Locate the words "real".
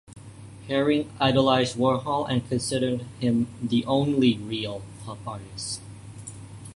4.39-4.81